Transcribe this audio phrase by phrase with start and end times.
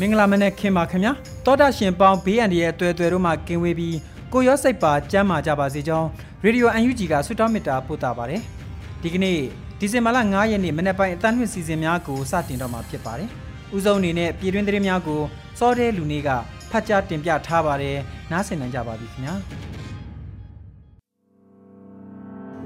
[0.00, 1.12] မင်္ဂလာမနေ့ခင်ပါခင်ဗျာ
[1.46, 3.96] တောတာရှင်ပေါင်းဘေးအန္တရာယ်အသွဲသွဲတို့မှကင်းဝေးပြီး
[4.32, 6.08] ကိုရောစိတ်ပါကျမ်းမာကြပါစေကြောင်း
[6.44, 8.42] ရေဒီယို UNG ကဆုတောင်းမေတ္တာပို့တာပါတယ်
[9.02, 9.38] ဒီကနေ့
[9.80, 13.28] ဒီဇင်ဘာလ9ရက်နေ့မနေ့ပိုင်းအသံလွှင့်စီစဉ်များကိုစတင်တော့မှာဖြစ်ပါတယ်
[13.76, 15.20] ဥဆုံးအနေနဲ့ပြည်တွင်းသတင်းများကို
[15.58, 16.28] စောတဲ့လူနေက
[16.70, 17.96] ဖတ်ကြားတင်ပြထားပါတယ်
[18.30, 19.34] နားဆင်နိုင်ကြပါပြီခင်ဗျာ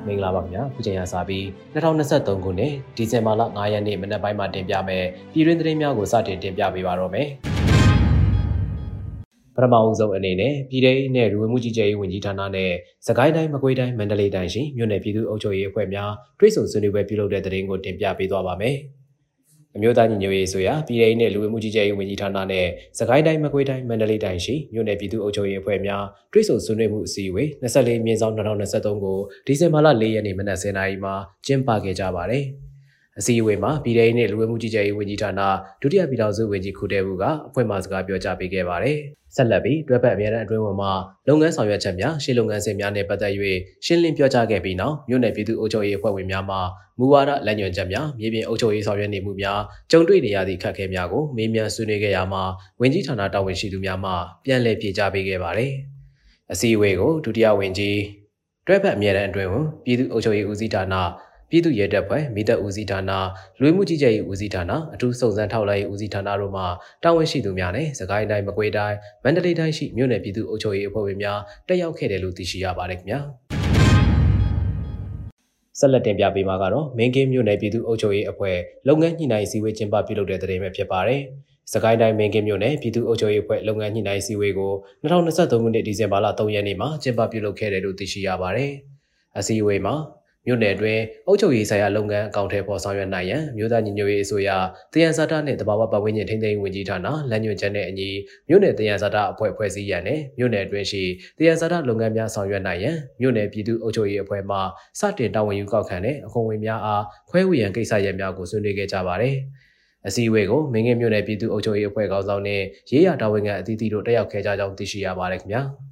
[0.06, 7.29] မင်္ဂလာပါခင်ဗျာခုချိန်ရစပြီး2023ခုနှစ်ဒီဇင်ဘာလ9ရက်နေ့မနက်ပိုင်းမှာတင်ပြမယ်ပြည်တွင်းသတင်းများကိုစတင်တင်ပြပေးပါတော့မယ်
[9.57, 12.70] ပထမအဦးဆုံးအနေနဲ့ပြည်ထောင်နဲ့လူဝင်မှုကြီးကြပ်ရေးဝန်ကြီးဌာနနဲ့
[13.07, 18.77] စကိုင်းတိုင်းမကွေးတိုင်းမန္တလေးတိုင်းရှိမြို့နယ်ပြည်သူ့အုပ်ချုပ်ရေးအဖွဲ့များတွဲဆုံဆွေးနွေးပွဲပြုလုပ်တဲ့သတင်းကိုတင်ပြပေးသွားပါမယ်။
[19.77, 22.67] အမျိုးသားညီညွတ်ရေးဆိုရာပြည်ထောင်နဲ့လူဝင်မှုကြီးကြပ်ရေးဝန်ကြီးဌာနနဲ့
[22.99, 31.15] စကိုင်းတိုင်းမကွေးတိုင်းမန္တလေးတိုင်းရှိမြို့နယ်ပြည်သူ့အုပ်ချုပ်ရေးအဖွဲ့များတွဲဆုံဆွေးနွေးမှုအစည်းအဝေး24မြင်းဆောင်2023ကိုဒီဇင်ဘာလ4ရက်နေ့မနက်10:00နာရီမှာ
[31.47, 32.47] ကျင်းပခဲ့ကြပါတယ်။
[33.21, 35.41] အစည်းအဝေးမှာပြည်ထောင်နဲ့လူဝင်မှုကြီးကြပ်ရေးဝန်ကြီးဌာန
[35.83, 38.97] ဒုတိယပြည်ထောင်စုဝန်ကြီးခုတဲဘူးကအဖွဲ့မှစကားပြောကြားပေးခဲ့ပါတယ်။
[39.37, 40.92] ဆက်လက်ပြီးတွဲဖက်အမြဲတမ်းအတွင်းဝင်မှာ
[41.29, 43.33] လုပ်ငန်းဆောင်ရွက်ချက်များရှေ့လုပ်ငန်းစဉ်များနဲ့ပတ်သက်၍
[43.86, 46.57] ရှင်းလင်းပြောကြားခဲ့ပြီးနောက်မြို့နယ်ပြည်သူ့အုပ်ချုပ်ရေးအဖွဲ့ဝင်များမှ
[46.98, 49.61] မူဝါဒလမ်းညွှန်ချက်များမြေပြင်အုပ်ချုပ်ရေးဆောင်ရွက်နေမှုများ
[49.91, 52.42] ကြုံတွေ့နေရသည့်အခက်အခဲများကိုမေးမြန်းဆွေးနွေးခဲ့ရမှာ
[52.80, 54.13] ဝန်ကြီးဌာနတာဝန်ရှိသူများမှ
[54.45, 55.73] ပြန်လည်ဖြေကြားပေးခဲ့ပါတယ်။
[56.53, 57.98] အစည်းအဝေးကိုဒုတိယဝန်ကြီး
[58.67, 60.95] တွဲဖက်အမြဲတမ်းအတွင်းဝင်ပြည်သူ့အုပ်ချုပ်ရေးဦးစီးဌာန
[61.50, 63.11] ပြည်သူ့ရဲတပ်ဖွဲ့မိသက်ဦးစီးဌာန
[63.61, 66.62] လူဝင်မှုကြီးကြပ်ရေးဦးစီးဌာနအထူးစုံစမ်းထောက်လှမ်းရေးဦးစီးဌာနတို့မှ
[67.02, 71.38] တာဝန်ရှိသူများနဲ့စကိုင်းတိုင်းမကွေးတိုင်းမန္တလေးတိုင်းရှိမြို့နယ်ပြည်သူ့အုပ်ချုပ်ရေးအဖွဲ့ဝင်များ
[71.68, 73.20] တက်ရောက်ခဲ့တယ်လို့သိရှိရပါတယ်ခင်ဗျာ
[75.78, 78.56] ဆက်လက်တင်ပြပေးမှာကတော့မင်းကင်းမြို့နယ်ပြည်သူ့အုပ်ချုပ်ရေးအဖွဲ့
[78.88, 81.20] လုပ်ငန်းညှိနှိုင်းစည်းဝေးကျင်းပပြုလုပ်တဲ့တဲ့ပဲဖြစ်ပါတယ်။
[81.72, 84.72] စကိုင်းတိုင်းမင်းကင်းမြို့နယ်ပြည်သူ့အုပ်ချုပ်ရေးအဖွဲ့လုပ်ငန်းညှိနှိုင်းစည်းဝေးကို
[85.02, 88.72] 2023ခုနှစ်ဒီဇင်ဘာလ3ရက်နေ့မှာကျင်းပပြုလုပ်ခဲ့တယ်လို့သိရှိရပါတယ်။
[89.38, 89.94] အစည်းအဝေးမှာ
[90.46, 94.51] မြို့နယ်တွင်အုပ်ချုပ်ရေးဆိုင်ရာလုပ်ငန်းအကောင့်ထဲပေါ်ဆောင်ရွက်နိုင်ရန်မြို့သားညီညွတ်ရေးအစိုးရ
[94.92, 98.08] တယံဇာတာနှင့်တဘာဝပတ်ဝန်းကျင်ထိန်းသိမ်းရေးဝန်ကြီးဌာနလမ်းညွှန်ချက်နဲ့အညီ
[98.48, 101.02] မြို့နယ်တယံဇာတာအဖွဲ့ဖွဲ့စည်းရန်နဲ့မြို့နယ်အတွင်းရှိ
[101.39, 104.56] တယံဇာတာလုပ်ငန်းများဆောင်ရွက်နိုင်ရန်မြို့နယ်ပြည်သူ့အုပ်ချုပ်ရေးအဖွဲ့မှ
[105.00, 109.34] စတင်တာဝန်ယူကောက်ခံတဲ့အခွန်ဝင်များအားခွဲဝေရန်ကိစ္စရပ်များကိုဆွေးနွေးခဲ့ကြပါတယ်။
[110.06, 115.62] အစည်းအဝေးကိုမင်းငယ်မြို့နယ်ပြည်သူ့အုပ်ချုပ်ရေးအဖွဲ့ခေါင်းဆောင်နဲ့ရေးရတာဝန်ခံအသီးသီးတို့တက်ရောက်ခဲ့ကြကြောင်းသိရှိရပါတယ်ခင်ဗျာ။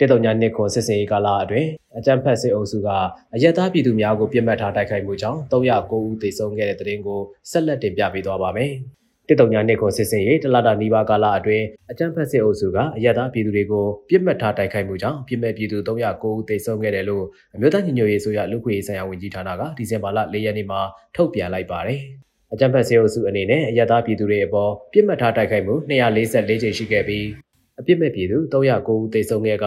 [0.00, 2.88] တေတုံညာနှစ်ခွန်စစ်စင်ရေးကာလအတွင်းအကြမ်းဖက်စစ်အုပ်စုက
[3.34, 7.20] အရက်သားပြည်သူများကိုပြစ်မှတ်ထားတိုက်ခိုက်မှုကြောင့်309ဦးသေဆုံးခဲ့တဲ့တဲ့တင်ကို
[7.50, 8.72] ဆက်လက်တင်ပြပေးသွားပါမယ်။
[9.28, 20.80] တေတုံညာနှစ်ခွန်စစ်စင်ရေးတလတာနီးပါးကာလအတွင်းအကြမ်းဖက်စစ်အုပ်စုကအရက်သားပြည်သူတွေကိုပြစ်မှတ်ထားတိုက်ခိုက်မှုကြောင့်ပြည်မဲ့ပြည်သူ309ဦးသေဆုံးခဲ့တယ်လို့အမျိုးသားညီညွတ်ရေးဆိုရလူခွေဆိုင်ရာဝန်ကြီးဌာနကဒီဇင်ဘာလ4ရက်နေ့မှာ
[21.16, 22.00] ထုတ်ပြန်လိုက်ပါတယ်။
[22.52, 27.47] အကြံဖက်စေအုပ်စုအနေနဲ့အရသာပြည်သူတွေအပေါ်ပြစ်မှတ်ထားတိုက်ခိုက်မှု244ကြိမ်ရှိခဲ့ပြီး
[27.80, 29.66] အပြစ်မဲ့ပြည်သူ309ဦးသေဆုံးခဲ့က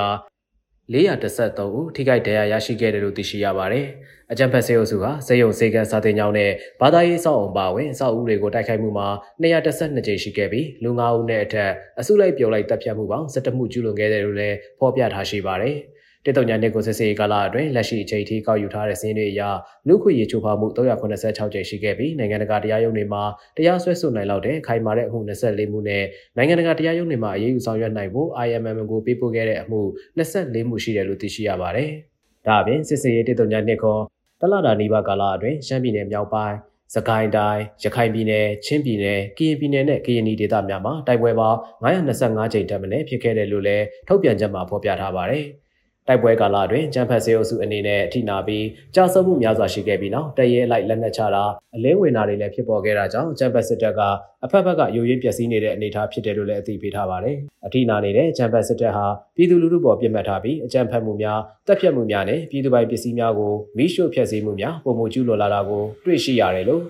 [0.94, 3.86] 413ဦးထိခိုက်ဒဏ်ရာရရှိခဲ့တယ်လို့သိရှိရပါတယ်။
[4.32, 6.52] အကြံဖက်စေအုပ်စုကစေယုံစေကန်စာတင်ကြောင်းနဲ့
[6.82, 9.08] ဘာသာရေးစောက်အောင်ပါဝင်စောက်ဦးတွေကိုတိုက်ခိုက်မှုမှာ
[9.44, 15.76] 212ကြိမ်ရှိခဲ့ပြီးလူ9ဦးနဲ့အထက်အစုလိုက်ပြုံလိုက်တပ်ဖြတ်မှုပေါင်း17မှုကျူးလွန်ခဲ့တယ်လို့လည်းဖော်ပြထားရှိပါတယ်။
[16.26, 19.42] တစ်တုံညာနှစ်ကိုစစ်ဆေးကာလအတွင်းလက်ရှိအချိန်ထိကောက်ယူထားတဲ့စင်းတွေအရ
[19.88, 23.24] လူခွေရေးချိုးဖောက်မှု386ကြိမ်ရှိခဲ့ပြီးနိုင်ငံတကာတရားရုံးတွေမှာ
[23.58, 26.04] တရားစွဲဆိုနိုင်လောက်တဲ့ခိုင်မာတဲ့အမှု24မှုနဲ့
[26.38, 29.82] နိုင်ငံတကာတရားရုံးတွေမှာအရေးယူဆောင်ရွက်နိုင်ဖို့ IMM ကိုပေးပို့ခဲ့တဲ့အမှု
[30.18, 31.90] 24မှုရှိတယ်လို့သိရှိရပါတယ်။
[32.48, 34.02] ဒါအပြင်စစ်ဆေးရေးတစ်တုံညာနှစ်ခွန်
[34.42, 36.58] တလတာနီးပါးကာလအတွင်းရှမ်းပြည်နယ်မြောက်ပိုင်း
[36.96, 45.46] စကိုင်းတိုင်းရခိုင်ပြည်နယ်ချင်းပြည်နယ်ကရင်ပြည်နယ်နဲ့ကရင်ပြည်ဒေသများမှာတိုက်ပွဲပေါင်း925ကြိမ်တက်မံဖြစ်ခဲ့တယ်လို့လည်းထုတ်ပြန်ချက်မှာဖော်ပြထားပါတယ်။
[46.12, 48.66] တိုက်ပွဲကာလအတွင်းဂျမ်ဖတ်စေအုပ်စုအနေနဲ့အထိနာပြီး
[48.96, 51.44] ကြာဆုံးမှုများစွာရှိခဲ့ပြီးနောက်တရဲလိုက်လက်နက်ချတာ
[51.76, 54.02] အလင်းဝင်တာတွေလည်းဖြစ်ပေါ်ခဲ့တာကြောင့်ဂျမ်ဖတ်စစ်တပ်က
[54.44, 57.36] အဖက်ဖက်ကရိုးရင်းပျက်စီးနေတဲ့အနေအထားဖြစ်တယ်လို့လည်းအသိပေးထားပါတယ်။
[57.66, 59.06] အထိနာနေတဲ့ဂျမ်ဖတ်စစ်တပ်ဟာ
[59.36, 66.84] ပြည်သူလူထုပေါ်ပြစ်မှတ်ထားပြီးအကြမ်းဖက်မှုများတပ်ဖြတ်မှုများနဲ့ပြည်သူပိုင်ပစ္စည်းများကိုမိရှို့ဖျက်ဆီးမှုများပုံမှုကျူးလွန်လာတာကိုတွေ့ရှိရတယ်လို့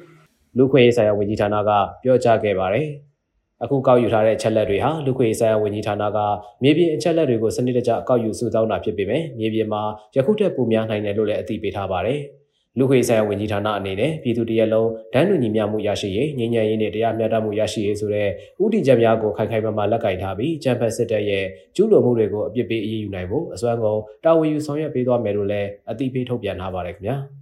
[0.58, 1.70] လူခွင့်ရေးဆိုင်ရာဝန်ကြီးဌာနက
[2.04, 2.88] ပြောကြားခဲ့ပါတယ်။
[3.64, 6.18] အခုကောက်ယူထားတဲ့အချက်လက်တွေဟာလူခွေဆိုင်ရာဝန်ကြီးဌာနက
[6.64, 9.82] မြေပြင်အချက်လက်တွေကိုစနစ်တကျကောက်ယူစုဆောင်းတာဖြစ်ပေမဲ့မြေပြင်မှာ
[10.16, 12.22] ယခုထက်ပိုများနိုင်တယ်လို့လည်းအသိပေးထားပါတယ်။
[12.78, 18.30] လူခွေဆိုင်ရာဝန်ကြီးဌာနအနေနဲ့ပြည်သူတရက်လုံးဒန်းတူညီမျှမှုရရှိရေးငြိမ်းချမ်းရေးနဲ့တရားမျှတမှုရရှိရေးဆိုတဲ့
[18.64, 27.18] ဥတီချက်များကိုခိုင်ခိုင်မာမာလက်ကင်ထားပြီးချမ်ပတ်စစ်တပ်ရဲ့ကျူးလွန်မှုတွေကိုအပြစ်ပေးအရေးယူနိုင်ဖို့အစွမ်းကုန်တာဝန်ယူဆောင်ရွက်ပေးသွားမယ်လို့လည်းအသိပေးထုတ်ပြန်ထားပါတယ်ခင်ဗျာ။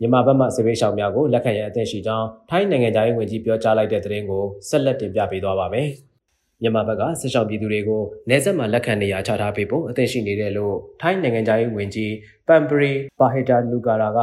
[0.00, 5.88] မြန်မာဘက်မှစစ်ဘေးရှောင်များကိုလက်ခံရန်အသင့်ရှိကြောင်းထိုင်းနိုင်ငံသားရေးဝန်ကြီးပြောကြားလိုက်တဲ့သတင်းကိုဆက်လက်တင်ပြပေးသွားပါမယ်။
[6.62, 12.12] မြန်မာဘက်ကစစ်ရှောင်ပြည်သူတွေကိုနေဆက်မှာလက်ခံနေရချထားပေးဖို့အသင့်ရှိနေတယ်လို့ထိုင်းနိုင်ငံသားရေးဝန်ကြီး
[12.48, 14.20] ပမ်ပရီပါဟီတာလူကာရာက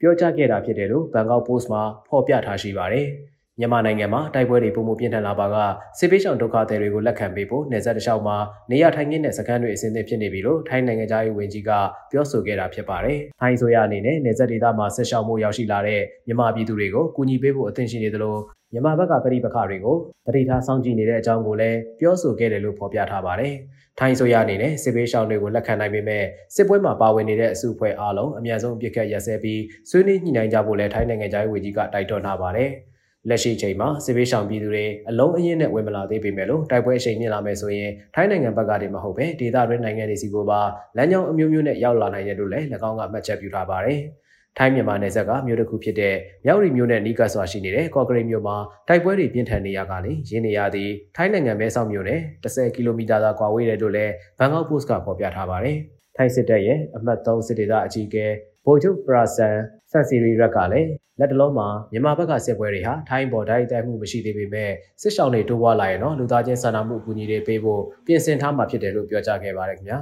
[0.00, 3.06] ပြောကြားခဲ့တာဖြစ်တယ်လို့ဘန်ကောက်ပို့စ်မှာဖော်ပြထားရှိပါတယ်။
[3.60, 5.56] မြန်မာနိုင်ငံမှာတိုက်ပွဲတွေပုံမှုပြင်းထန်လာပါက
[5.98, 8.36] စစ်ပေးဆောင်ဒုက္ခသည်တွေကိုလက်ခံပေးဖို့နေဆက်တလျှောက်မှာ
[8.70, 11.70] နေရထိုင်ခင်းတဲ့စခန်းတွေအစဉ်အသင့်ဖြစ်နေပြီလို့ထိုင်းနိုင်ငံသားရေးဝန်ကြီးက
[12.10, 18.36] ပြောဆိုခဲ့တာဖြစ်ပါတယ်။ထိုင်းဆိုရအနေနဲ့နေဆက်ဒေသမှာဆက်ရှောက်မှုရောက်ရှိလာတဲ့မြန်မာပြည်သူတွေကိုကူညီပေးဖို့အသင့်ရှိနေသလို
[18.72, 19.96] မြန်မာဘက်ကပြည်ပခတွေကို
[20.26, 23.54] တတိထားစောင့်ကြည့်နေတဲ့အကြောင်းကိုလည်းပြောဆိုခဲ့တယ်လို့ဖော်ပြထားပါတယ်။
[23.98, 26.24] ထိုင်းဆိုရအနေနဲ့စစ်ပေးရှောင်တွေကိုလက်ခံနိုင်ပေမဲ့
[26.54, 29.60] စစ်ပွဲမှာပါဝင်နေတဲ့အစုအဖွဲ့အားလုံးအများဆုံးပြစ်ခတ်ရက်စဲပြီး
[29.90, 32.70] ဆွေးနွေးညှိနှိုင်းကြဖို့လည်းထိုင်းနိုင်ငံသားရေးဝန်ကြီးကတိုက်တွန်းထားပါတယ်။
[33.28, 40.60] လက်ရှိချိန်မှာစစ်ပေးဆောင်ပြည်သူတွေအလုံးအင်းနဲ့ဝင်မလာသေးပေမဲ့လို့တိုက်ပွဲအချိန်မြင့်လာမယ်ဆိုရင်ထိုင်းနိုင်ငံဘက်ကတည်းမဟုတ်ပဲဒေသတွင်းနိုင်ငံတွေစီကိုပါ
[40.96, 44.00] လမ်းကြောင်းအမျိုးမျိုးနဲ့ရောက်လာနိုင်တယ်လို့လည်း၎င်းကမှတ်ချက်ပြုထားပါတယ်။
[44.58, 48.56] ထိုင်းမြန်မာနယ်စပ်ကမြို့တစ်ခုဖြစ်တဲ့မြောက်ရီမြို့နဲ့နီးကပ်စွာရှိနေတဲ့ကော့ကရိတ်မြို့မှာ
[48.88, 55.76] တိုက်ပွဲတွေပြင်းထန်နေရကလည်းရင်းနေရသည့်ထိုင်းနိုင်ငံမဲဆောက်မြို့နဲ့10ကီလိုမီတာသာကွာဝေးတယ်လို့လည်းဘန်ကောက်ပို့စ်ကဖော်ပြထားပါတယ်။
[56.16, 58.26] ထိုင်းစစ်တပ်ရဲ့အမှတ်3စစ်ဒေသအကြီးအကဲ
[58.66, 59.56] ဗိုလ်ချုပ်ပရာဆန်
[59.90, 60.88] ဆန်စီရီရက်ကလည်း
[61.20, 64.70] လက်တလုံးမှာမြန်မာဘက်ကစစ်ပွဲတွေဟာထိုင်းပေါ်တိုက်တိုက်မှုမရှိသေးပေမဲ့
[65.02, 69.98] စစ်ရှောင်းတွေတိုးပွားလာရင်တော့လူသားချင်းစာနာမှုအကူအညီတွေပေးဖို့ပြင်ဆင်ထားမှာဖြစ်တယ်လို့ပြောကြားခဲ့ပါတယ်ခင်ဗျာ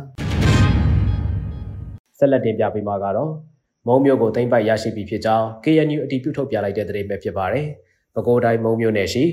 [2.19, 3.31] ဆက်လက်တင်ပြပေးမှာကတော့
[3.87, 7.67] မုံမျိုးကိုသိမ့်ပိုက်ရရှိပြီဖြစ်ကြောင်း KNU အတည်ပြုထုတ်ပြလိုက်တဲ့သတင်းပဲဖြစ်ပါတယ်။
[8.15, 9.25] ပဲခူးတိုင်းမုံမျိုးနယ်ရှိ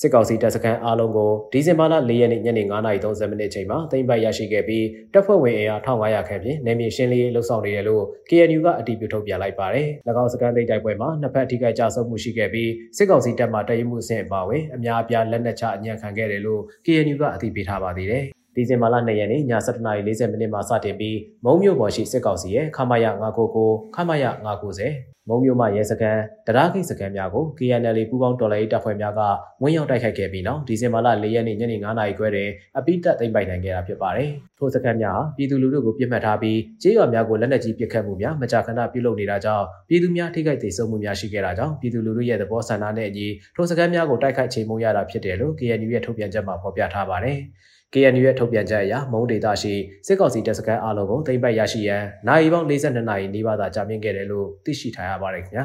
[0.00, 9.88] စစ်ကောင်စီတပ်စခန်းအားလုံးကိုဒီဇင်ဘာလ၄ရက်နေ့ညနေ9:30မိနစ်ချိန်မှာသိမ်းပိုက်ရရှိခဲ့ပြီးတပ်ဖွဲ့ဝင်အင်အား1500ခန့်ဖြင့်နယ်မြေရှင်းလင်းရေးလှုပ်ဆောင်နေတယ်လို့ KNU ကအတည်ပြုထုတ်ပြန်လိုက်ပါတယ်။၎
[10.22, 18.26] င်းစခန်းသိမ်းတိုက်ပွဲမှာနှစ်ဖက်ထိခိုက်ကြဆုံးမှုရှိခဲ့ပြီးစစ်ကောင်စီတပ်မှတည်မှုအဆင့်အပါအဝင်အများအပြားလက်နက်ချအညံ့ခံခဲ့တယ်လို့ KNU ကအတည်ပြုထားပါသေးတယ်။
[18.56, 23.06] ဒီဇင်ဘာလ2ရက်နေ့ည7:40မိနစ်မှာစတင်ပြီးမုံမြို့ပေါ်ရှိစစ်ကောင်စီရဲ့ခမာယ
[23.52, 29.20] 999ခမာယ990မုံမျိုးမှရဲစခန်းတရားခိတ်စခန်းများကို KNL ပူးပေါင်းတော်လှန်ရေးတပ်ဖွဲ့များက
[29.62, 43.26] ဝင်းရောက်တိုက်ခိုက်ခဲ့ပြီးနောက်ဒီဇင်ဘာလ၄ရက်နေ့ညနေ9:00နာရီခွဲတွင်အပိတက်သိမ်းပိုက်နိုင်ခဲ့တာဖြစ်ပါတယ်။ထိုစခန်းများဟာပြည်သူလူထုကိုပြစ်မှတ်ထားပြီးကြေးရွာများကိုလက်နက်ကြီးပစ်ခတ်မှုများမကြာခဏပြုလုပ်နေတာကြောင့်ပြည်သူများထိခိုက်ဒေဆုံးမှုများရှိခဲ့တာကြောင့်ပြည်သူလူထုရဲ့သဘောဆန္ဒနဲ့အညီ
[43.56, 47.38] ထိုစခန်းများကိုတိုက်ခိုက်ချိန်မှုရတာဖြစ်တယ်လို့ KNU ရဲ့ထုတ်ပြန်ချက်မှာဖော်ပြထားပါတယ်။
[47.98, 49.74] KNU ရဲ့ထုတ်ပြန်ချက်အရမုံဒေတာရှိ
[50.06, 55.64] စစ်ကောင်စီတပ်စခန်းအားလုံးကိုသိမ်းပိုက်ရရှိရန်နိုင်ပေါင်း42နာရီနီးပါးသာကြာမြင့်ခဲ့တယ်လို့သိရှိထားရပါတယ်ခင်ဗျာ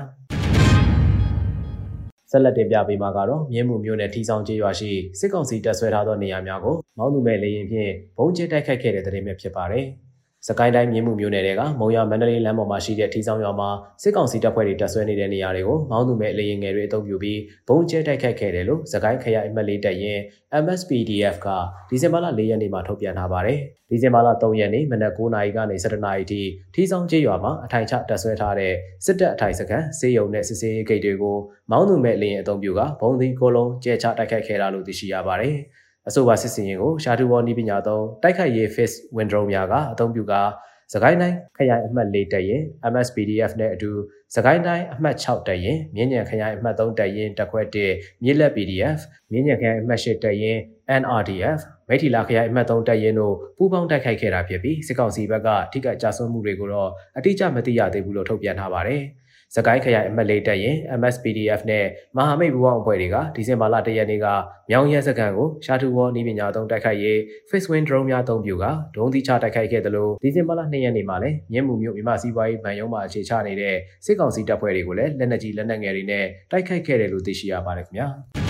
[2.32, 9.86] ဆက်လက်တင်ပြပေးမှာကတော့မြင်းမှုမျိုးနဲ့ထီဆောင်ကျေးရွာရှိစစ်ကောင်စီတပ်ဆွဲထားသောနေရာများကိုမောင်းသူမဲ့လေရင်ဖြင့်ဘုံကျဲတိုက်ခိုက်ခဲ့တဲ့တဲ့တင်ဖြစ်ပါတယ်။
[10.48, 13.70] စကိုင်းတိုင်းမြင်းမှုမြို့နယ်တွေကမုံရမန္တလေးလမ်းပေါ်မှာရှိတဲ့ထီဆောင်ရွာမှာ
[14.02, 20.20] စစ်ကောင်စီတပ်ဖွဲ့တွေတပ်ဆွဲနေတဲ့နေရာတွေကိုမောင်းသူမဲ့လေရင်ငယ်တွေအုပ်ပြုပြီးဘုံကျဲတိုက်ခိုက်ခဲ့တယ်လို့စကိုင်းခရိုင်အမှတ်လေးတပ်ရင်
[20.64, 21.48] MSPDF က
[21.90, 23.60] ဒီဇင်ဘာလ၄ရက်နေ့မှာထုတ်ပြန်ထားပါတယ်။
[23.90, 26.42] ဒီဇင်ဘာလ3ရက်နေ့မနက်9:00နာရီကနေ17:00နာရီထိ
[26.74, 28.74] ထီဆောင်ကျေးရွာမှာအထိုင်ချတပ်ဆွဲထားတဲ့
[29.06, 31.38] စစ်တပ်အထိုင်စခန်းစေယုံနဲ့စစ်စေးဂိတ်တွေကို
[31.72, 35.56] မောင်းသူမဲ့လေရင်အုပ်ပြုကဘုံသီးကိုလုံးကျဲချတိုက်ခိုက်ခဲ့တာလို့သိရှိရပါတယ်။
[36.08, 40.34] အဆိုပါစစ်စင်ရင်ကိုရှာတူဝေါ်နီးပညာသုံးတိုက်ခိုက်ရေး face window များကအသုံးပြုက
[40.94, 43.92] စကိုင်းတိုင်းခရိုင်အမှတ်၄တပ်ရင် MSPDF နဲ့အတူ
[44.36, 49.00] စကိုင်းတိုင်းအမှတ်6တပ်ရင်မြင်းညံခရိုင်အမှတ်3တပ်ရင်တက်ခွက်1မြစ်လက် PDF
[49.32, 50.58] မြင်းညံခရိုင်အမှတ်8တပ်ရင်
[51.02, 59.02] NRDF မိထီလာခရိုင်အမှတ်3တပ်ရင်တို့ပူးပေါင်းတိုက်ခိုက်ခဲ့တာဖြစ်ပြီးစစ်ကောင်စီဘက်ကထိခိုက်ကြဆုံးမှုတွေကိုတော့အတိအကျမသိရသေးဘူးလို့ထုတ်ပြန်ထားပါတယ်။
[59.56, 61.86] စကိုင်းခရိုင်အမတ်လေးတက်ရင် MSPDF နဲ့
[62.18, 64.28] မဟာမိတ်ဘူပေါင်းအဖွဲ့တွေကဒီဇင်ဘာလ၁ရက်နေ့က
[64.70, 67.18] မြောင်ရဲစကန်ကိုရှာတူဝေါ်နီးပညာသုံးတိုက်ခိုက်ရေး
[67.50, 68.66] Face Wind Drone များသုံးပြုက
[68.96, 78.41] ဒုံးသီးချတိုက်ခိုက်ခဲ့တယ်လို့ဒီဇင်ဘာလ၂ရက်နေ့မှာလည်းမြင်းမှုမြို့မြမစီးပွားရေးဗန်ရုံးမှာအခြေချနေတဲ့စစ်ကောင်စီတပ်ဖွဲ့တွေကိုလည်းလက်နက်ကြီးလက်နက်ငယ်တွေနဲ့တိုက်ခိုက်ခဲ့တယ်လို့သိရှိရပါတယ်ခင်ဗျာ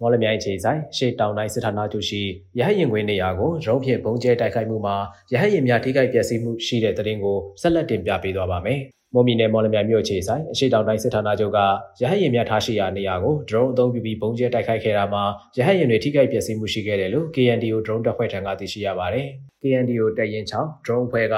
[0.00, 2.22] မော်လမြိုင်ခြေဆိုင်ရှေ့တောင်တိုင်းစစ်ဌာနချုပ်ရှိ
[2.58, 4.96] ရဟရင်ခွင်းနေရာကိုရုံးဖြင့်ဘုံကျဲတိုက်ခိုက်မှုမှာ
[5.32, 8.80] ရဟရင်များထိခိုက်ပျက်စီးမှုရှိတဲ့တဲ့တင်ကိုဆက်လက်တင်ပြပေးသွားပါမယ်
[9.14, 11.58] မွန်မီနယ်မော်လမြိုင်မြို့အခြေဆိုင်အရှိတောင်တိုင်းစစ်ဌာနချုပ်က
[12.00, 15.24] ရဟတ်ရင်များထားရှိရာနေရာကို drone အသုံးပြုပြီးပုံကျဲတိုက်ခိုက်ခဲ့တာမှာ
[15.56, 19.26] ရဟတ်ရင်တွေထိခိုက်ပျက်စီးမှုရှိခဲ့တယ်လို့ KNDO drone တပ်ဖွဲ့ထံကသိရှိရပါတယ်။
[19.62, 21.36] KNDO တပ်ရင်း6 drone ဖွဲ့က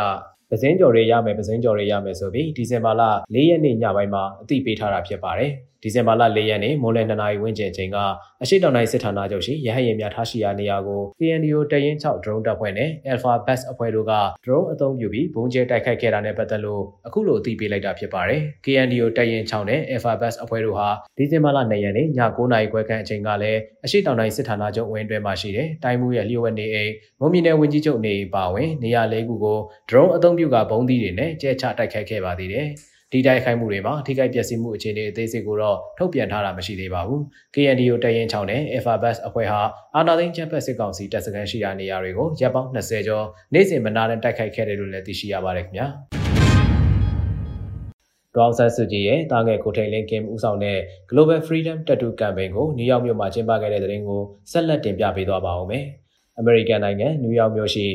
[0.51, 3.03] ပစင်းကြော်တွေရမယ်ပစင်းကြော်တွေရမယ်ဆိုပြီးဒီဇင်ဘာလ
[3.35, 7.97] ၄ရက်နေ့ညပိုင်းမှာအသိပေးထားတာဖြစ်ပါတယ်။ ဒီဇင်ဘာလ၄ရက်နေ့မိုးလယ်2နာရီဝန်းကျင်ချိန်က
[8.43, 14.13] အရှိတောင်တိုင်းစစ်ဌာနချုပ်ရှိရဟတ်ယာဉ်များထားရှိရာနေရာကို KNDO တရင်6 drone တပ်ဖွဲ့နဲ့ Alpha Bus အဖွဲ့တို့က
[14.45, 29.59] drone အသုံးပြုပြီးဘုံကျဲတိုက်ခိုက်ခဲ့တာနဲ့ပတ်သက်လို့အခုလိုအသိပေးလိုက်တာဖြစ်ပါတယ်။ KNDO တရင်6နဲ့ Alpha Bus အဖွဲ့တို့ဟာဒီဇင်ဘာလ2ရက်နေ့ည9နာရီခွဲခန့်အချိန်ကလည်းအရှိတောင်တိုင်းစစ်ဌာနချုပ်ဝင်းတွဲမှာရှိတဲ့တိုင်းမှုရဲ့လျှို့ဝှက်နေအိမ်မွန်ပြည်နယ်ဝန်ကြီးချုပ်နေပါဝင်နေရာလေးခုကို
[29.89, 32.69] drone အသုံးပြုကဘုံသီးတွေနဲ့ကျဲချတိုက်ခိုက်ခဲ့ပါသေးတယ်။
[33.13, 37.21] ဒီတိုက်ခိုက်မှုတွေမှာထိခိုက်ပျက်စီးမှုအခြေအနေအသေးစိတ်ကိုတော့ထုတ်ပြန်ထားတာမရှိသေးပါဘူး။
[37.55, 39.61] KNDO တရင်ချောင်းနဲ့ FABUS အဖွဲ့ဟာ
[39.95, 45.87] အာနာသိန်းချမ်းဖက်စစ်ကောင်စီတပ်စခန်းရှိရာနေရာတွေကိုရပ်ပေါင်း20ကျော်နေ့စဉ်မနာနဲ့တိုက်ခိုက်ခဲ့တယ်လို့လည်းသိရှိရပါတယ်ခင်ဗျာ။
[48.35, 50.79] ဒေါအောင်ဆန်းစုကြည်ရဲ့တာငယ်ကိုထိန်လင်းကင်ဦးဆောင်တဲ့
[51.11, 55.85] Global Freedom Tattoo Campaign ကိုနယူးယောက်မြို့မှာကျင်းပခဲ့တဲ့တဲ့ရင်ကိုဆက်လက်တင်ပြပေးသွားပါဦးမယ်။
[56.41, 57.87] American နိုင်ငံနယူးယောက်မြို့ရှိ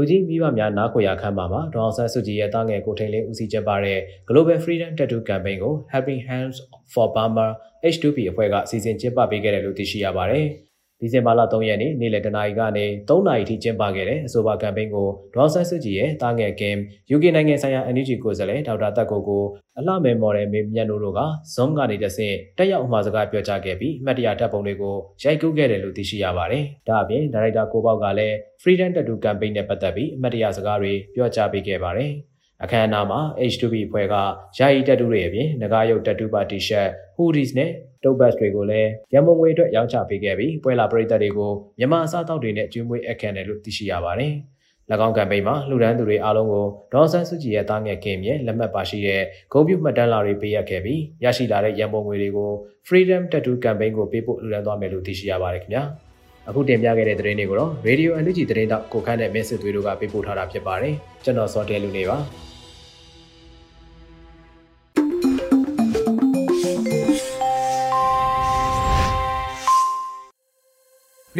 [0.00, 6.56] လူကြီးမိဘများနားခွေရခမ်းမှာမှာဒေါအောင်ဆန်းစုကြည်ရဲ့တားငယ်ကိုထိန်လင်းဦးစီးကျင်းပတဲ့ Global Freedom Tattoo Campaign ကို Helping Hands
[6.92, 7.46] for Burma
[7.94, 10.46] H2P အဖွဲ့ကစီစဉ်ကျင်းပပေးခဲ့တယ်လို့သိရှိရပါတယ်။
[11.00, 16.76] ဒီဇင်ဘာလ3ရက်နေ့နေ့လယ်တနာရီကနေ3နာရီထိကျင်းပခဲ့တဲ့အဆိုပါကမ်ပိန်းကိုဒေါ်ဆန်းစုကြည်ရဲ့တာငယ်ကင်
[17.14, 19.44] UK နိုင်ငံဆိုင်ရာ NUG ကိုယ်စားလှယ်ဒေါက်တာတက်ကိုကို
[19.78, 21.20] အလှမယ်မော်ဒယ်မေမြတ်နိုးတို့က
[21.54, 32.12] Zoom ကနေတဆင့်တက်ရောက်အမှာစကားပြောကြားခဲ့ပြီးအမှတ်တရတပ်ပုံတွေကိုရိုက်ကူးခဲ့တယ်လို့သိရှိရပါတယ်။ဒါအပြင်ဒါရိုက်တာကိုပေါက်ကလည်း Freedom Tattoo Campaign နဲ့ပတ်သက်ပြီးအမှတ်တရစကားတွေပြောကြားပေးခဲ့ပါတယ်။
[32.64, 33.20] အခမ်းအနားမှာ
[33.52, 34.14] H2B ဖွဲ့က
[34.58, 37.70] ယာယီတက်တူတွေအပြင်ငကားရုပ်တက်တူပါတီရှပ် hoodies နဲ့
[38.04, 44.32] တုပ်ဘတ်တွေကိုလည်းရန်မုံငွေအတွက်ရောင်းချပေးခဲ့ပြီးပွဲလာပရိသတ်တွေကိုမြန်မာအစားအသောက်တွေနဲ့ကျွေးမွေးအခမ်းတယ်လို့သိရှိရပါတယ်။၎
[45.06, 49.22] င်းကမ်ပိန်းမှာလှူဒန်းသူတွေအားလုံးကိုဒေါ်ဆန်းစုကြည်ရဲ့တားငယ်ခင်မြဲလက်မှတ်ပါရှိတဲ့
[49.52, 52.50] ဂုဏ်ပြုမှတ်တမ်းလာတွေပေးအပ်ခဲ့ပြီးရရှိလာတဲ့ရန်ပုံငွေတွေကို
[52.86, 55.82] Freedom Tattoo Campaign ကိုပေးပို့လှူဒန်းသွားမယ်လို့သိရှိရပါတယ်ခင်ဗျာ။
[56.48, 62.18] အခုတင်ပြခဲ့တဲ့သတင်းတွေကိုတော့ Radio NUG သတင်းတောက်ကိုခန့်တဲ့မင်းစစ်သွေးတို့ကပေးပို့ထားတာဖြစ်ပါတယ်။ကျွန်တော်စောတဲလူနေပါ။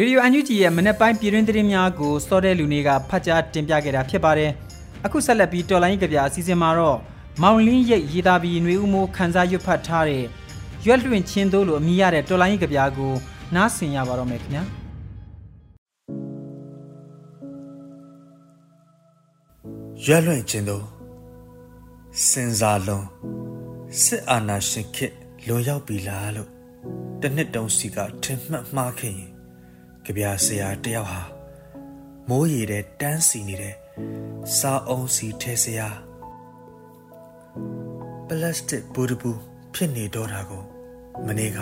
[0.01, 4.51] ရေဒီယိုအန်ယူဂျီရဲ့မနေ့ပိုင်းပြည်တွင်းသတင်းများကိုစောတဲ့လူတွေကဖတ်ကြားတင်ပြခဲ့တာဖြစ်ပါတယ်။
[5.05, 6.97] အခုဆက်လက်ပြီးတော်လိုင်းကြပြအစီအစဉ်မှာတော့
[7.41, 10.23] မောင်လင်းရိပ်ရေးသားပြီးຫນွေဦးမိုးခန်းစားရွတ်ဖတ်ထားတဲ့
[10.85, 13.13] ရွက်လွင့်ချင်းသို့လိုအမည်ရတဲ့တော်လိုင်းကြပြကို
[13.55, 14.63] နားဆင်ရပါတော့မယ်ခင်ဗျာ။
[20.05, 20.85] ရွက်လွင့်ချင်းသို့
[22.29, 23.05] စင်စားလုံး
[24.03, 25.13] စစ်အာဏာရှင်ခေတ်
[25.47, 26.49] လွန်ရောက်ပြီလားလို့
[27.21, 29.38] တနှစ်တုံးစီကထင်မှတ်မှားခဲ့ရင်
[30.09, 31.21] ကြပြဆရာတယောက်ဟာ
[32.29, 33.75] မိုးရီတဲ့တန်းစီနေတဲ့
[34.57, 35.87] စားအုံးစီထဲဆရာ
[38.27, 39.31] ပလတ်စတစ်ဘူဒဘူ
[39.73, 40.63] ဖြစ်နေတော့တာကို
[41.25, 41.57] မနေ့က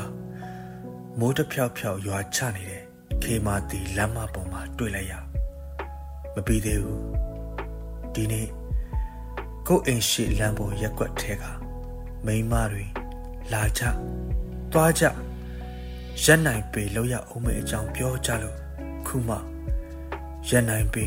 [1.19, 2.83] မိုးတစ်ဖြောက်ဖြောက်ရွာချနေတဲ့
[3.21, 5.13] ခေမာတီလမ်းမပေါ်မှာတွေ့လိုက်ရ
[6.35, 7.01] မပြီးသေးဘူး
[8.13, 8.47] ဒီနေ့
[9.67, 11.43] ကိုအိမ်ရှိလမ်းပေါ်ရက်ွက်ထဲက
[12.25, 12.85] မိန်းမတွေ
[13.53, 13.81] လာကြ
[14.73, 15.26] သွားကြ
[16.23, 18.57] ရက်နိုင်ပေလောက်ရအောင်မဲ့အကြောင်းပြောကြလို့
[19.07, 19.35] ခုမှ
[20.49, 21.05] ရက်နိုင်ပေ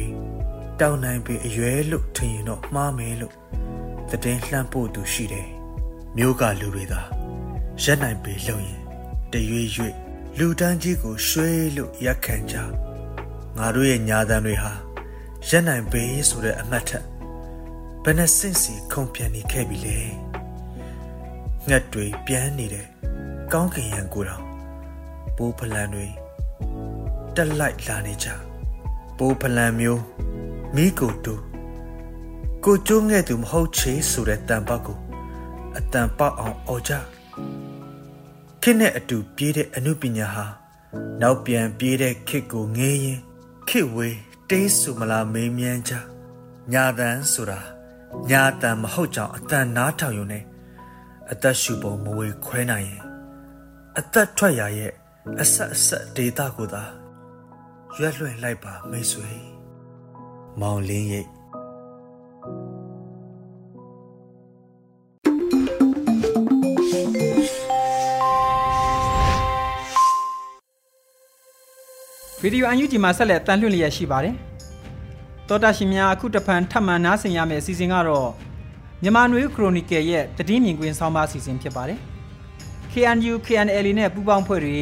[0.80, 3.34] တောင်းနိုင်ပေအရွယ်လို့ထင်ရင်တော့မှားမယ်လို့
[4.10, 5.48] တည်င်းလှမ်းပို့သူရှိတယ်
[6.16, 7.00] မျိုးကလူတွေသာ
[7.82, 8.80] ရက်နိုင်ပေလုံရင်
[9.32, 9.94] တရွေ့ရွေ့
[10.38, 12.54] လူတန်းကြီးကိုရွှေလို့ရက်ခံကြ
[13.56, 14.72] ငါတို့ရဲ့ညာတန်တွေဟာ
[15.48, 17.04] ရက်နိုင်ပေဆိုတဲ့အမှတ်ထက်
[18.04, 19.98] ဘယ်နဲ့စင့်စီခုံပြန်နေခဲ့ပြီလဲ
[21.68, 22.86] ငှက်တွေပြန်နေတဲ့
[23.52, 24.49] ကောင်းကင်ရန်ကိုတော့
[25.42, 26.06] ပိုးဖလန်တွေ
[27.36, 28.28] တက်လိုက်လာနေကြ
[29.18, 30.02] ပိုးဖလန်မျိုး
[30.74, 31.34] မိကိုတူ
[32.64, 34.98] ကိုကျိုးငဲ့သူမဟုတ်ချေဆိုတဲ့တန်ပတ်ကို
[35.76, 36.92] အတန်ပေါက်အောင်អော်ကြ
[38.62, 40.46] ခစ်နဲ့အတူပြေးတဲ့အမှုပညာဟာ
[41.20, 43.20] နောက်ပြန်ပြေးတဲ့ခစ်ကိုငေးရင်
[43.68, 44.16] ခစ်ဝေး
[44.50, 45.92] တေးဆူမလားမေးမြန်းကြ
[46.72, 47.60] ညာတန်ဆိုတာ
[48.30, 50.40] ညာတန်မဟုတ်ကြောင်အတန်နားထောင်ယူနေ
[51.30, 53.02] အသက်ရှူပုံမဝေခွဲနိုင်ရင်
[53.98, 54.92] အသက်ထွက်ရရဲ့
[55.38, 56.84] အဆက်အဆက်ဒေတာကိုသာ
[57.98, 59.30] ရွက်လွှင့်လိုက်ပါမိတ်ဆွေ
[60.60, 61.28] မောင်လင်းရိပ်
[72.40, 74.34] ဗီဒီယိုအန်ယူဂျီမှာဆက်လက်တန်လှည့်လျက်ရှိပါတယ်။
[75.48, 78.30] တောတာရှင်များအခုတဖန်ထပ်မံနားဆင်ရမယ့်အစီအစဉ်ကတော့
[79.02, 81.98] မြန်မာနွေခရိုနီကယ်ရဲ့တည်င်းမြင်ကွင်းဆောင်းပါးအစီအစဉ်ဖြစ်ပါတယ်။
[82.92, 84.78] KNU KNL နဲ့ပူးပေါင်းဖွဲ့တွေ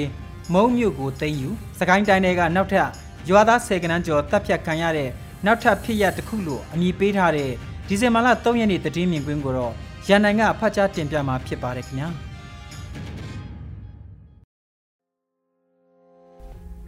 [0.54, 2.88] မုံမြို့ကိုသိမ်းယူစကိုင်းတိုင်းတွေကနောက်ထပ်
[3.28, 5.10] ရွာသားဆယ်ကနန်းကျော်တပ်ဖြတ်ခံရတဲ့
[5.46, 7.50] နောက်ထပ်ဖြစ်ရတစ်ခုလို့အမည်ပေးထားတဲ့
[7.88, 9.72] ဒီဇင်ဘာလ3ရက်နေ့တည်င်းမြင်ကွင်းကိုတော့
[10.06, 12.08] ရရန်နိုင်ကဖတ်ကြားတင်ပြมาဖြစ်ပါတယ်ခင်ဗျာ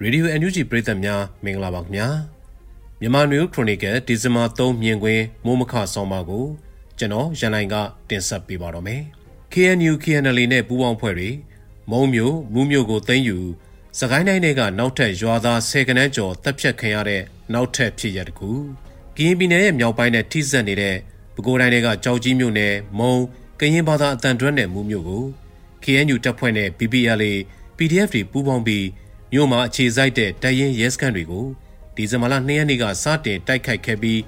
[0.03, 2.09] ရေဒီယို NUG ပရိသတ်များမင်္ဂလာပါခင်ဗျာ
[3.01, 6.45] မြန်မာနွေခရိုနီကယ်ဒီဇင်ဘာ3မြင်ကွင်းမိုးမခဆောင်းပါကို
[6.99, 7.75] ကျွန်တော်ရန်နိုင်က
[8.09, 9.03] တင်ဆက်ပေးပါတော့မယ်
[9.53, 11.31] KNU KNL နဲ့ပူးပေါင်းဖွဲ့တွေ
[11.91, 13.39] မုံမျိုးမူးမျိုးကိုသိမ်းယူ
[13.99, 18.51] စကိုင်းတိုင်းတွေကနောက်ထပ်ရွာသား၁၀ကနန်းကျော်တပ်ဖြတ်ခံရတဲ့နောက်ထပ်ဖြစ်ရတကူ
[19.17, 20.97] ကရင်ပြည်နယ်ရဲ့မြောက်ပိုင်းနဲ့ထိစပ်နေတဲ့
[21.35, 23.15] ပဲခူးတိုင်းတွေကကြောက်ကြီးမြို့နယ်မုံ
[23.61, 25.25] ကရင်ဘာသာအတန်တွဲနယ်မူးမျိုးကို
[25.85, 27.23] KNU တပ်ဖွဲ့နဲ့ BPL
[27.77, 28.87] PDF တွေပူးပေါင်းပြီး
[29.33, 31.47] မြို့မှာအခြေစိုက်တဲ့တပ်ရင်းရဲစခန်းတွေကို
[31.97, 34.19] ဒီဇင်ဘာလ2ရက်နေ့ကစတင်တိုက်ခိုက်ခဲ့ပြီး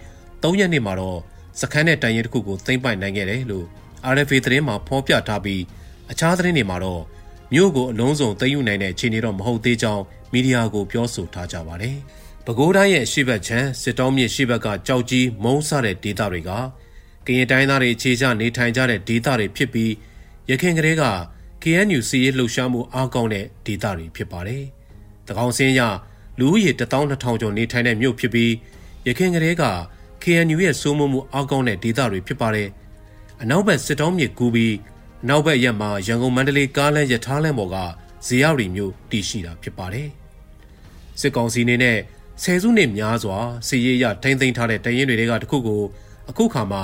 [0.43, 1.19] 3ရက်နေ့မှာတော့
[1.61, 3.67] စခန်းနဲ့တပ်ရင်းတစ်ခုကိုသိမ်းပိုက်နိုင်ခဲ့တယ်လို့
[4.13, 5.63] RFA သတင်းမှာဖော်ပြထားပြီး
[6.11, 7.03] အခြားသတင်းတွေမှာတော့
[7.53, 11.97] မြို့ကိုအလုံးစုံသိမ်းယူနိုင်တဲ့အခြေအနေတော့မဟုတ်သေးကြောင်းမီဒီယာကိုပြောဆိုထားကြပါတယ်။
[12.45, 16.51] ပဲခူးတိုင်းရဲ့ရှေ့ဘက်ချမ်းစစ်တောင်းမြစ်ရှေ့ဘက်ကကြောက်ကြီးမုံဆတဲ့ဒေသတွေက
[17.27, 19.93] ကရင်တိုင်းသားတွေခြေချနေထိုင်ကြတဲ့ဒေသတွေဖြစ်ပြီး
[20.51, 21.05] ရခိုင်ကလေးက
[21.63, 24.63] KNU စီးရေးလှုပ်ရှားမှုအားကောင်းတဲ့ဒေသတွေဖြစ်ပါတယ်။
[25.29, 25.81] တကောင်စင်းရ
[26.39, 28.53] လူဦးရေ12000ကျော်နေထိုင်တဲ့မြို့ဖြစ်ပြီး
[29.07, 29.65] ရခိုင်ကလေးက
[30.23, 32.69] KNU ရဲ့စိုးမိုးမှုအားကောင်းတဲ့ဒေသတွေဖြစ်ပါတယ်။
[33.43, 34.75] အနောက်ဘက်စစ်တောင်းမြစ်ကူးပြီး
[35.29, 37.77] နောက်ဘက်ရက်မှာရန်ကုန်မန္တလေးကားလမ်းရထားလမ်းပေါ်က
[38.27, 40.09] ဇေယျရီမြို့တည်ရှိတာဖြစ်ပါတယ်။
[41.21, 41.99] စစ်ကောင်စီနေနဲ့
[42.43, 43.39] ဆယ်စုနှစ်များစွာ
[43.69, 45.83] စီရေးရထိမ့်သိမ်းထားတဲ့တရင်တွေကတခုကို
[46.31, 46.83] အခုခါမှာ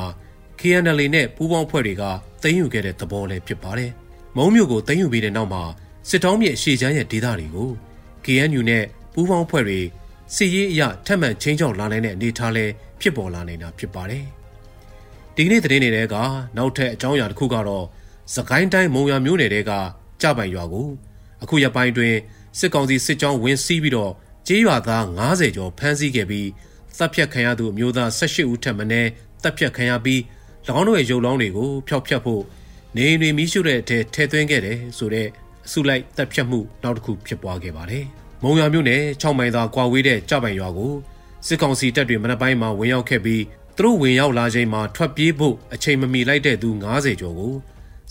[0.61, 2.04] KNL နဲ့ပူးပေါင်းဖွဲ့တွေက
[2.42, 3.90] သိမ်းယူခဲ့တဲ့သဘောလည်းဖြစ်ပါတယ်။
[4.37, 5.62] မုံမြို့ကိုသိမ်းယူပြီးတဲ့နောက်မှာ
[6.09, 7.68] စစ်တောင်းမြေအရှိချမ်းရဲ့ဒေသတွေကို
[8.25, 9.80] KNU နဲ့ပူးပေါင်းဖွဲ့တွေ
[10.35, 14.25] စီရေးအရထက်မှန်ချင်းချောက်လာနိုင်တဲ့အနေအထားလည်းဖြစ်ပေါ်လာနေတာဖြစ်ပါတယ်။
[15.37, 16.16] ဒီကနေ့သတင်းတွေက
[16.57, 17.85] နောက်ထပ်အကြောင်းအရာတစ်ခုကတော့
[18.35, 19.73] စကိုင်းတိုင်းမုံရမြို့နယ်တဲက
[20.23, 20.88] ကြပိုင်ရွာကို
[21.42, 22.14] အခုရပိုင်းတွင်
[22.58, 24.12] စစ်ကောင်စီစစ်ကြောင်းဝင်စီးပြီးတော့
[24.47, 26.49] ကျေးရွာသား90ကျော်ဖမ်းဆီးခဲ့ပြီး
[26.99, 30.20] တပ်ဖြတ်ခံရသူအမျိုးသား18ဦးထပ်မံတပ်ဖြတ်ခံရပြီး၎
[30.78, 32.42] င်းတို့ရဲ့ရုပ်လောင်းတွေကိုဖျောက်ဖျက်ဖို့
[32.97, 35.28] နေအိမ်တွေမိရှုတဲ့အထက်ထဲသွင်းခဲ့တယ်ဆိုတဲ့
[35.66, 38.04] အစုလိုက်တပ်ဖြတ်မှုနောက်တစ်ခုဖြစ်ပွားခဲ့ပါတယ်။
[38.42, 40.94] မုံရွာမြို့နယ်6မိုင်သာကွာဝေးတဲ့ကြပိုင်ရွာကို
[41.47, 43.42] စစ်ကောင်စီတပ်တွေမနက်ပိုင်းမှာဝင်ရောက်ခဲ့ပြီး
[43.76, 47.54] သူတို့ဝင်ရောက်လာချိန်မှာထွက်ပြေးဖို့အချိန်မမီလိုက်တဲ့သူ90ကျော်ကို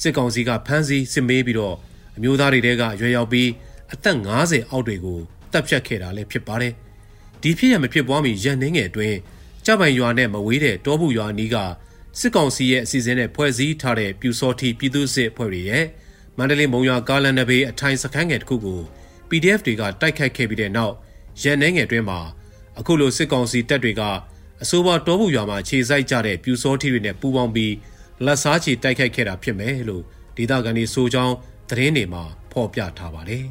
[0.02, 1.76] စစ်ကောင်စီကဖမ်းဆီးစစ်မေးပြီးတော့
[2.18, 3.50] အမျိုးသားတွေတဲကရွယ်ရောက်ပြီး
[3.94, 5.20] အသက်50အောက်တွေကို
[5.52, 6.74] တပ်ဖြတ်ခဲ့တာလည်းဖြစ်ပါတယ်။
[7.42, 9.18] ဒီဖြစ်ရမဖြစ်ပွားမီရန်နှင်းငယ်အတွင်း
[9.66, 11.56] ကြပိုင်ရွာနဲ့မဝေးတဲ့တောဘူးရွာနီးက
[12.20, 15.86] စစ်ကောင်စီရဲ့အစီအစဉ်နဲ့ဖွဲ့စည်းထားတဲ့ပြူစောတိပြည်သူ့စစ်အဖွဲ့တွေရဲ့
[16.38, 18.82] မန္တလေးမုံရွာကားလန်နဘေးအထိုင်စခန်းငယ်တစ်ခုကို
[19.30, 20.94] PDF တွေကတိုက်ခိုက်ခဲ့ပြီးတဲ့နောက်
[21.42, 22.20] ရန်နှင်းငယ်အတွင်းမှာ
[22.80, 24.02] အခုလိုစစ်ကောင်စီတပ်တွေက
[24.64, 27.74] အဆိုပါတောဘူးရွာမှာခြေစိုက်ကြတဲ့ပြူစောတိတွေနဲ့ပူးပေါင်းပြီး
[28.26, 30.04] လက်စားချီတိုက်ခိုက်ခဲ့တာဖြစ်မယ်လို့
[30.38, 31.36] ဒေသခံတွေဆိုကြောင်း
[31.70, 33.46] သတင်းတွေမှာဖော်ပြထားပါတယ်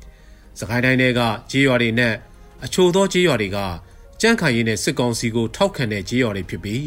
[0.58, 1.20] ။စကိုင်းတိုင်းတွေက
[1.50, 2.14] ကြေးရွာတွေနဲ့
[2.64, 3.58] အချို့သောကြေးရွာတွေက
[4.20, 6.84] ကြန့်ခိုင်ရင်းနဲ့စစ်ကောင်စီကိုထောက်ခံတဲ့ကြေးရွာတွေဖြစ်ပြီး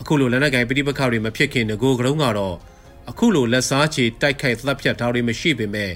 [0.00, 2.56] အခုလိုလက်နက်ကိုင်ပဋိပက္ခတွေမဖြစ်ခင်ငကိုကတုံးကတော့
[3.10, 5.92] အခုလိုလက်စားချေတိုက်ခိုက်သတ်ဖြတ်ထားတွေမရှိပေမဲ့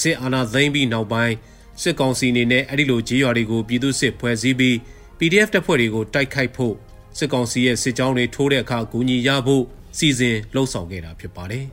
[0.00, 1.34] စစ်အာဏာသိမ်းပြီးနောက်ပိုင်း
[1.82, 4.76] စစ်ကောင်စီအနေနဲ့အဲ့ဒီလိုကြေးရွာတွေကိုပြည်သူစစ်ဖွဲ့စည်းပြီး
[5.18, 6.74] PDF တပ်ဖွဲ့တွေကိုတိုက်ခိုက်ဖို့
[7.18, 9.64] စစ်ကောင်စီရဲ့စစ်ကြောင်းတွေထိုးတဲ့အခါအကူအညီရဖို့
[9.98, 11.66] စီစဉ်လှုပ်ဆောင်ခဲ့တာဖြစ်ပါတယ်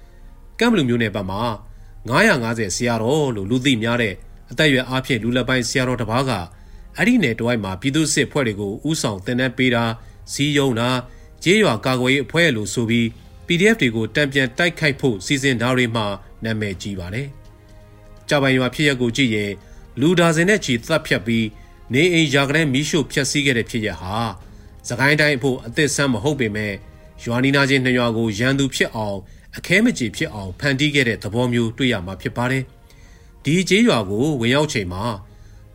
[0.58, 1.42] ။ကမ်ဘလူမျိုးနယ်ဘက်မှာ
[2.08, 4.14] 950ဆရာတော်လို့လူသိများတဲ့
[4.50, 6.32] အသက်အရွယ်အားဖြင့်လူလက်ပိုင်းဆရာတော်တစ်ပါးက
[6.96, 9.84] အဲ့ဒီနယ်တဝိုက်မှာပြည်သူစစ်ဖွဲ့တွေကိုဥဆောင်တင်တဲ့ပေးတာ
[10.32, 10.90] စီးယုံတာ
[11.44, 13.06] ကြေးရွာကာကွယ်ရေးအဖွဲ့လို့ဆိုပြီး
[13.46, 16.02] PDF တွေကိုတံပြန်တိုက်ခိုက်ဖို့စီစဉ်ထားတွေမှ
[16.44, 17.28] နာမည်ကြီးပါတယ်။
[18.28, 19.52] ကြပိုင်ရွာဖြစ်ရက်ကိုကြည့်ရင်
[20.00, 21.46] လူဒါစင်နဲ့ချီသတ်ဖြတ်ပြီး
[21.92, 24.18] နေအိမ်ရာကလေးမီးရှို့ဖျက်ဆီးခဲ့တဲ့ဖြစ်ရက်ဟာ
[24.88, 26.74] သခိုင်းတိုင်းအဖို့အသစ်ဆန်းမဟုတ်ပေမဲ့
[27.22, 29.18] ရွာနီနာချင်းနှစ်ရွာကိုရန်သူဖြစ်အောင်
[29.56, 32.62] အခဲမကြေဖြစ်အောင်ဖန်တီးခဲ့တဲ့သဘောမျိုးတွေ့ရမှာဖြစ်ပါတယ်။
[33.44, 35.04] ဒီကျေးရွာကိုဝင်ရောက်ချိန်မှာ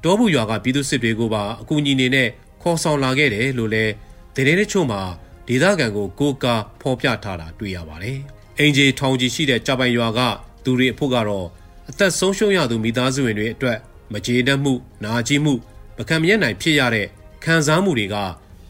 [0.03, 2.27] တောဘူးရွာကပြည်သူစစ်တွေကိုပါအကူအညီနေနဲ့
[2.61, 3.93] ခေါ်ဆောင်လာခဲ့တယ်လို့လည်း
[4.35, 5.01] ဒေသတချို့မှာ
[5.47, 8.17] ဒေသခံကိုကိုကာဖော်ပြထားတာတွေ့ရပါတယ်။
[8.59, 10.19] အင်ဂျီထောင်ကြီးရှိတဲ့ကြပိုင်ရွာက
[10.63, 11.47] သူတွေအဖို့ကတော့
[11.89, 13.77] အသက်ဆုံးရှုံးရသူမိသားစုဝင်တွေအတွက်
[14.13, 14.73] မကြေတတ်မှု
[15.03, 15.53] နာကျင်မှု
[15.97, 17.07] ပကံမြက်နိုင်ဖြစ်ရတဲ့
[17.43, 18.15] ခံစားမှုတွေက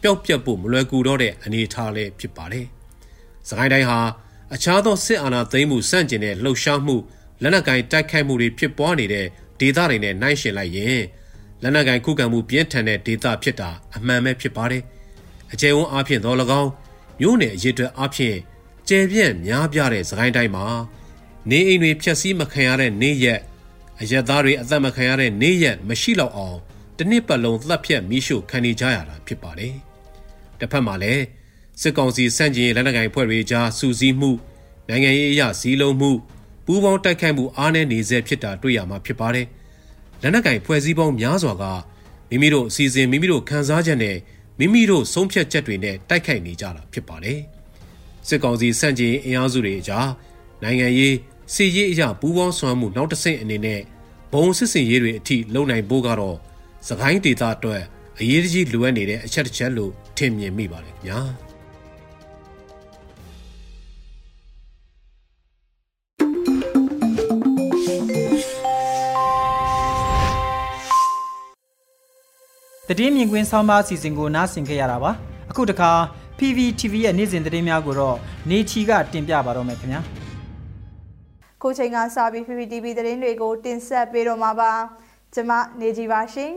[0.02, 2.66] ပျောက်ပြက်ဖို့မလွယ်ကူတော့တဲ့အနေအထားလေးဖြစ်ပါတယ်။
[3.48, 4.00] စကိုင်းတိုင်းဟာ
[4.54, 6.96] အခြားသောစစ်အာဏာသိမ်းမှုစန့်ကျင်တဲ့လှုပ်ရှားမှု
[7.42, 9.26] လက်နက်ကင်တိုက်ခိုက်မှုတွေဖြစ်ပွားနေတဲ့
[9.60, 11.02] ဒေသတွေနဲ့နှိုင်းယှဉ်လိုက်ရင်
[11.62, 14.82] လက်နက်ကင်ခုခံမှုပြင်းထန်တဲ့ဒေသဖြစ်တာအမှန်ပဲဖြစ်ပါတယ်။
[15.52, 16.70] အကျယ်ဝန်းအားဖြင့်တော့၎င်း
[17.20, 18.36] မြို့နယ်အရေးအတွက်အားဖြင့်
[18.88, 20.66] ကျယ်ပြန့်များပြားတဲ့စကိုင်းတိုင်းမှာ
[21.50, 23.40] နေအိမ်တွေဖျက်ဆီးမခံရတဲ့နေရက်
[24.00, 26.58] အရက်သားတွေအသက်မခံရတဲ့နေရက်မရှိတော့အောင်
[26.96, 29.76] တစ်နှစ်ပတ်လုံးသတ်ဖြတ်မိရှုခံနေကြရတာဖြစ်ပါတယ်။
[30.60, 31.24] တစ်ဖက်မှာလည်း
[31.80, 34.30] စစ်ကောင်စီစန့်ကျင်လက်နက်ကိုင်ဖွဲ့တွေကြားစူးစီးမှု
[34.88, 36.10] နိုင်ငံရေးအရာစည်းလုံးမှု
[36.66, 39.46] ပူးပေါင်းတိုက်ခိုက်မှုအားနည်းနေစေဖြစ်တာတွေ့ရမှာဖြစ်ပါတယ်။
[40.22, 41.64] လက်နက်ကင်ဖွဲ့စည်းပေါင်းများစွာက
[42.30, 44.16] မိမိတို့အစီအစဉ်မိမိတို့ခန်းစားချက်နဲ့
[44.58, 47.40] မိမိတို့ဆုံးဖြတ်ချက်တွေနဲ့တိုက်ခိုက်နေကြတာဖြစ်ပါတယ်။
[48.28, 50.08] စစ်ကောင်စီစန့်ကျင်အင်အားစုတွေအကြား
[50.62, 51.14] နိုင်ငံရေး
[51.54, 53.80] စီရေးအရာပူးပေါင်းဆောင်မှုနောက်တစ်ဆင့်အနေနဲ့
[54.32, 56.36] ဘုံစစ်စင်ရေးတွေအထိလုံနိုင်ဖို့ကတော့
[56.88, 57.82] စကိုင်းဒေသအတွက်
[58.22, 61.20] အရေးကြီးလိုအပ်နေတဲ့အချက်တစ်ချက်လို့ထင်မြင်မိပါတယ်ခင်ဗျာ
[72.98, 75.10] တည်င်းမြင်ကွင်းဆောင်းပါးအစီအစဉ်ကိုနားဆင်ခဲ့ရတာပါ
[75.50, 75.90] အခုတခါ
[76.38, 78.16] PVTV ရဲ့နေ့စဉ်သတင်းများကိုတော့
[78.50, 80.00] နေချီကတင်ပြပါတော့မယ်ခင်ဗျာ
[81.62, 84.72] ကိုချိန်ကစာပြီး PPTV သတင်းတွေကိုတင်ဆက်ပေးတော့မှာပါ
[85.34, 86.52] ကျွန်မနေကြပါရှင်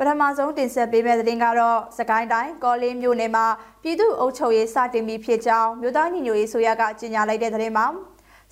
[0.00, 3.46] ပထမဆုံးတင်ဆက်ပေးမယ့်သတင်းကတော့စကိုင်းတိုင်းကောလင်းမြို့နယ်မှာ
[3.82, 7.86] ပြည်သူ့အုပ်ချုပ်ရေးစတင်ပြီးဖြစ်ကြောင်းမြို့သားညီညွတ်ရေးဆိုရကကြေညာလိုက်တဲ့သတင်းမှာ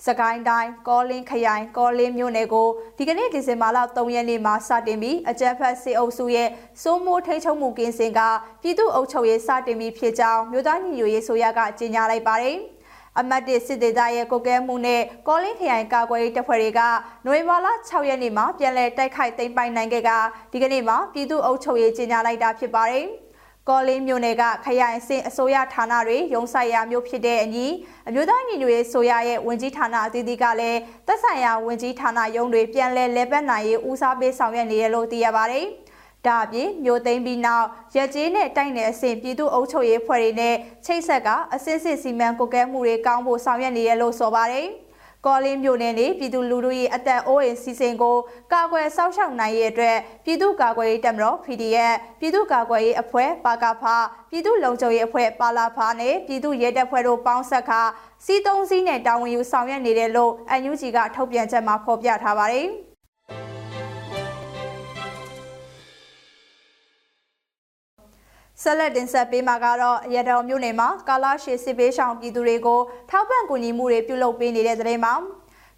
[0.05, 6.49] စကိုင်းတိုင်းကောလင်းခရိုင်ကောလင်းမြို့နယ်ကိုဒီကနေ့ဒီဇင်ဘာလ3ရက်နေ့မှာစတင်ပြီးအကြမ်းဖက်စစ်အုပ်စုရဲ့
[6.81, 8.19] စိုးမိုးထိန်းချုပ်မှုကင်းစင်က
[8.61, 12.57] ပြည်သူ့အုပ်ချုပ်ရေးစတင်ပြီးဖြစ်ကြောင်းမြို့သားညီညွတ်ရေးဆိုရကကြေညာလိုက်ပါတယ်။
[13.19, 16.81] အမတ်တစ်စစ်ဒေသရဲ့ကိုကဲမှုနဲ့ကောလင်းခရိုင်ကာကွယ်ရေးတပ်ဖွဲ့တွေက
[17.25, 20.11] နိုဝင်ဘာလ6ရက်နေ့မှာပြန်လည်တိုက်ခိုက်သိမ်းပိုက်နိုင်ခဲ့က
[20.51, 23.07] ဒီကနေ့မှာပြည်သူ့အုပ်ချုပ်ရေးကြေညာလိုက်တာဖြစ်ပါတယ်။
[23.69, 27.67] ကော်လင်းမြို့နယ်ကခရိုင်အဆင့်အစိုးရဌာနတွေရုံးဆိုင်ရာမျိုးဖြစ်တဲ့အညီ
[28.07, 35.65] အမျိုးသားညီညွတ်ရေးဆိုရရဲ့ဝင်ကြီးဌာနအသီးသီးကလည်းသက်ဆိုင်ရာဝင်ကြီးဌာနရုံးတွေပြန်လည်လဲပတ်နိုင်ရေးဦးစားပေးဆောင်ရွက်နေရလို့သိရပါတယ်။
[36.25, 44.67] ဒါအပြင်မြို့သိမ်းပြီးနောက်ရက်ကျေးနဲ့တိုက်နယ်အဆင့်ပြည်သူ့အုပ်ချုပ်ရေးဖွဲ့တွေနဲ့ချိတ်ဆက်ကအစစ်စစ်စီမံကွက်ကဲမှုတွေကောင်းဖို့ဆောင်ရွက်နေရလို့ဆိုပါတယ်။
[45.25, 48.17] ကော်လင်းမြို့နယ်နေပြည်သူလူထုရဲ့အသက်အိုးအိမ်စီစဉ်ကို
[48.53, 53.83] ကာကွယ်စောင့်ရှောက်နိုင်ရဲ့အတွက်ပြည်သူ့ကာကွယ်ရေးတပ်မတော် PDF ပြည်သူ့ကာကွယ်ရေးအဖွဲ့ပါကဖ
[54.29, 57.81] ပြည်သူ့လုံခြုံရေးအဖွဲ့ပါလာဖာနဲ့ပြည်သူ့ရဲတပ်ဖွဲ့တို့ပေါင်းဆက်ခါ
[58.25, 62.69] စီးသုံးစီးနဲ့တာဝန်ယူဆောင်ရွက်နေတယ်လို့ NUG ကထုတ်ပြန်ချက်မှာဖော်ပြထားပါတယ်။
[68.63, 75.13] ဆက်လက်တင်ဆက်ပေးမှာကတော့ရတော်မြို့နယ်မှာကာလာရှေစစ်ပေးဆောင်ပြည်သူတွေကိုထောက်ပံ့ကူညီမှုတွေပြုလုပ်ပေးနေတဲ့တဲ့မှာ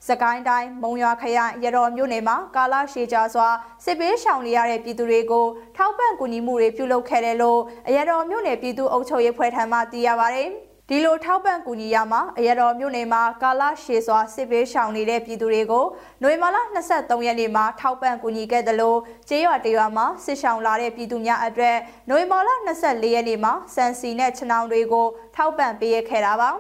[0.08, 3.48] စကိုင်းတိုင်းမုံရွာခရိုင်ရတော်မြို့နယ်မှာကာလာရှေကြစွာ
[3.86, 5.46] စစ်ပေးဆောင်နေရတဲ့ပြည်သူတွေကို
[5.78, 7.60] ထောက်ပံ့ကူညီမှုတွေပြုလုပ်ခဲ့တယ်လို့
[7.96, 10.46] ရတော်မြို့နယ်ပြည်သူ့အုပ်ချုပ်ရေးဖွဲ့ထံမှသိရပါဗျ။
[10.92, 15.86] ဒီလိုထောက်ပံ့ကူညီရမှာအရတော်မြို့နယ်မှာကာလရှည်စွာစစ်ပေးရှောင်နေတဲ့ပြည်သူတွေကို
[16.24, 19.00] နွေမာလ23ရက်နေ့မှာထောက်ပံ့ကူညီခဲ့တယ်လို့
[19.30, 21.78] ကျေးရွာတရွာမှာစစ်ရှောင်လာတဲ့ပြည်သူများအတွက်
[22.10, 22.50] နွေမာလ
[22.84, 26.52] 24ရက်နေ့မှာစံစီနဲ့ခြနောင်တွေကိုထောက်ပံ့ပေးရခဲ့တာပါ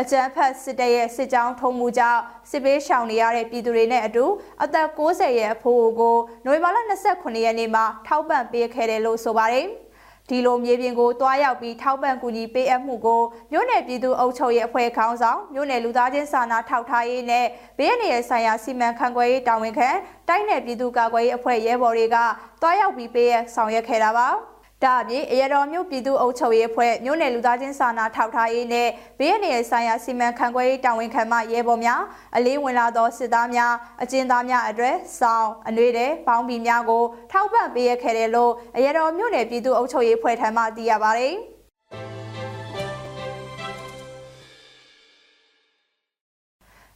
[0.00, 2.20] အကြမ်းဖက်စစ်တပ်ရဲ့စစ်ကြောင်းထုံးမှုကြောင့်
[2.50, 4.24] စစ်ပေးရှောင်နေရတဲ့ပြည်သူတွေနဲ့အတူ
[4.64, 6.78] အသက်60ရဲ့အဖိုးကိုနွေမာလ
[7.10, 9.68] 29ရက်နေ့မှာထောက်ပံ့ပေးခဲ့တယ်လို့ဆိုပါတယ်။
[10.30, 17.46] ဒီလိုမြေပြင်ကိုတွားရောက်ပြီးထောက်ပံ့ကူညီပေးအပ်မှုကိုမြို့နယ်ပြည်သူ့အုပ်ချုပ်ရေးအဖွဲ့ခေါင်းဆောင်မြို့နယ်လူသားချင်းစာနာထောက်ထားရေးနဲ့
[17.78, 19.88] ဘေးရန်ဆိုင်ရာစီမံခန့်ခွဲရေးတာဝန်ခံ
[20.28, 22.16] တိုင်းနယ်ပြည်သူ့ကာကွယ်ရေးအဖွဲ့ရဲဘော်တွေက
[22.62, 24.28] တွားရောက်ပြီးပေးအပ်ဆောင်ရွက်ခဲ့တာပါ။
[24.84, 28.88] ဒါအပြင်အရတော်မြို့ပြည်သူ့အုပ်ချုပ်ရေးအဖွဲ့မြို့နယ်လူသားချင်းစာနာထောက်ထားရေးနဲ့
[29.18, 32.02] ဘေးရန်နယ်ဆိုင်ရာစီမံခန့်ခွဲရေးတာဝန်ခံမှရဲဘော်များ
[32.36, 41.36] အလေးဝင်လာသောစစ်သားများအကျဉ်းသားများအတွက်စောင်းအနှွေးတဲ့ပေါင်းပြီးများကိုထောက်ပံ့ပေးရခဲ့တယ်လို့အရတော်မြို့နယ်ပြည်သူ့အုပ်ချုပ်ရေးအဖွဲ့ထံမှသိရပါတယ်။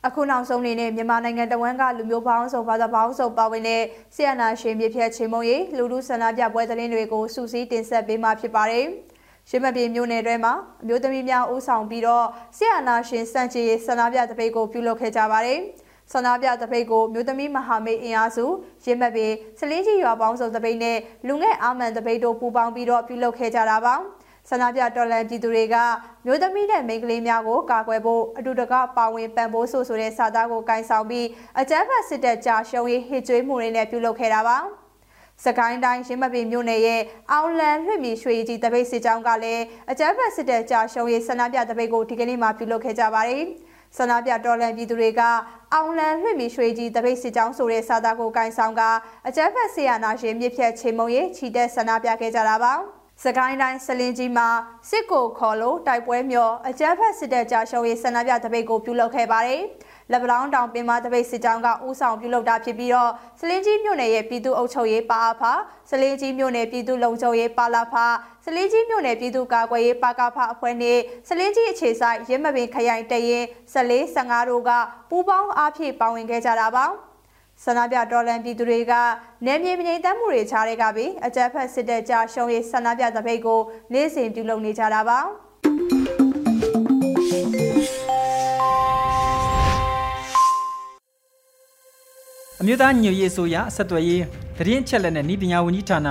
[0.09, 3.83] အခုနောက်ဆုံးအနေနဲ့မြန်မာနိုင်ငံတဝန်းကလူမျိုးပေါင်းစုံဘာသာပေါင်းစုံပါဝင်တဲ့
[4.14, 8.87] ဆီယနာရှင်မြစ်ဖြတ်ချင်းမုံရီလူလူဆန္ဒပြပွဲသတင်းတွေကိုစူးစီးတင်ဆက်ပေးမှာဖြစ်ပါတယ်။
[9.49, 15.59] ရှင်းမပြေမျိုးနယ်တွေမှာအမျိုးသမီးများဦးဆောင်ပြီးတော့ဆီယနာရှင်စန့်ချီဆန္ဒပြတပိတ်ကိုပြုလုပ်ခဲ့ကြပါတယ်။
[16.12, 18.45] ဆန္ဒပြတပိတ်ကိုမြို့သမီးမဟာမိတ်အင်အားစု
[18.85, 19.27] ရင်းမပြေ
[19.59, 23.95] စလင်းကြီးရွာပေါင်းစုံတပိတ်နဲ့လူငယ်အာမန်တပိတ်တို့ပူးပေါင်းပြီးတော့ပြုလုပ်ခဲ့ကြတာပါ။
[24.48, 25.76] ဆန္ဒပြတော်လှန်ပြည်သူတွေက
[26.26, 31.26] မျိုးသမီးနဲ့မိန်းကလေးများကိုကာကွယ်ဖို့အတူတကပါဝင်ပံ့ပိုးဆိုဆိုတဲ့စာသားကိုကင်ဆောင်ပြီး
[31.61, 34.59] အကြမ်းဖက်စစ်တပ်ကြာရှုံးရေးဟစ်ကြွေးမှုတွေနဲ့ပြုလုပ်ခဲ့တာပါ
[35.44, 37.02] စကိုင်းတိုင်းရင်းမပင်မြို့နယ်ရဲ့
[37.33, 43.44] အောင်လန်လွှင့်မီရွှေကြီးတပိတ်စစ်ကြောင်းကလည်းအကြမ်းဖက်စစ်တပ်ကြာရှုံးရေးဆန္ဒပြတပိတ်ကိုဒီကနေ့မှပြုလုပ်ခဲ့ကြပါတယ်
[43.96, 45.22] ဆန္ဒပြတော်လှန်ပြည်သူတွေက
[45.74, 48.83] အောင်လန်လွှင့်မီရွှေကြီးတပိတ်စစ်ကြောင်းဆိုတဲ့စာသားကိုကင်ဆောင်က
[49.26, 52.74] အကြမ်းဖက်ဆေးရနာရှင်မြစ်ဖြတ်ချိန်မုံရေးခြိတက်ဆန္ဒပြခဲ့ကြတာပါ။
[53.25, 54.49] စကိုင်းတိုင်းစလင်းကြီးမှာ
[54.91, 59.63] စစ်ကိုခေါ်လို့တိုက်ပွဲမျောအကြမ်းဖက်စစ်တပ်ကြာရှုံးရေးဆန္ဒပြတပိတ်ကိုပြုလုပ်ခဲ့ပါတယ်။
[60.11, 63.11] လက်ပလောင်းတောင်ပင်မတပိတ်စစ်ကြောင်းကဦးဆောင်ပြုလုပ်တာဖြစ်ပြီးတော့
[63.41, 65.43] စလင်းကြီးမြို့နယ်ရဲ့ပြည်သူ့အုပ်ချုပ်ရေးပါအဖ
[65.91, 67.95] စလင်းကြီးမြို့နယ်ပြည်သူ့လုံခြုံရေးပါလာဖ
[68.45, 74.71] စလင်းကြီးမြို့နယ်ပြည်သူ့ကာကွယ်ရေးပါကဖအဖွဲ့နဲ့စလင်းကြီးအခြေဆိုင်ရင်းမပင်ခရိုင်တရင်14 15တို့က
[75.11, 76.87] ပူးပေါင်းအားဖြင့်ပါဝင်ခဲ့ကြတာပါ။
[77.62, 78.93] ဆန္ဒပြတော်လန်ပြည်သူတွေက
[79.47, 83.61] နယ်မြေမငြိမ်သက်မှုတွေခြားတွေကပြီးအကြမ်းဖက်စစ်တပ်ကြရှုံးရေးဆန္ဒပြသပိတ်ကို
[83.93, 85.19] နေ့စဉ်ပြုလုပ်နေကြတာပါ
[92.61, 94.25] အမျိုးသားညွေရေးဆိုရဆက်သွယ်ရေး
[94.59, 96.09] တရင်ချက်လက်နဲ့ဤပညာဝန်ကြီးဌာန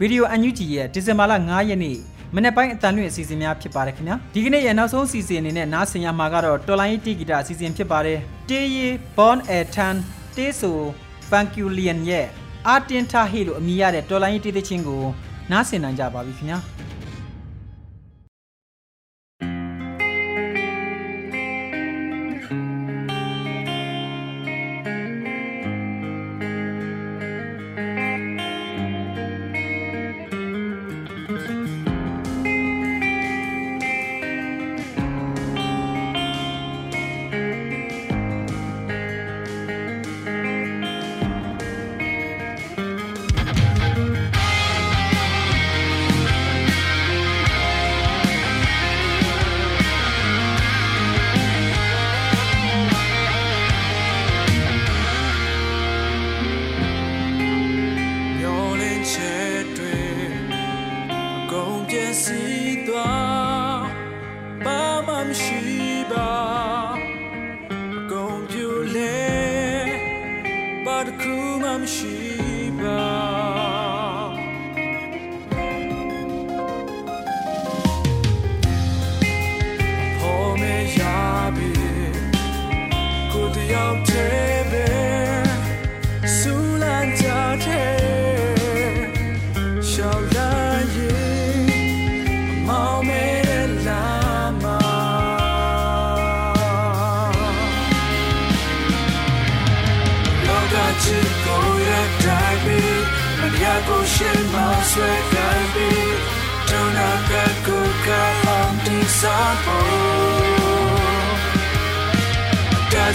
[0.00, 1.98] ရေဒီယို UNG ရဲ့ဒီဇင်ဘာလ9ရက်နေ့
[2.34, 9.96] မနေ့ပိုင်းအတန်လွင့်အစီအစဉ်များဖြစ်ပါတယ်ခင်ဗျာဒီကနေ့ရဲ့နောက်ဆုံးအစီအစဉ်အနေနဲ့နားဆင်ရမှာကတော့တော်လိုင်းတီဂီတာအစီအစဉ်ဖြစ်ပါတယ်တေးရီ Born a Tan
[10.36, 10.78] တေးဆို
[11.28, 12.26] Funkulian ရဲ့
[12.68, 15.02] အာတင်တာဟီလို့အမည်ရတဲ့တော်လိုင်းတီးသချင်းကို
[15.50, 16.58] နားဆင်နိုင်ကြပါပြီခင်ဗျာ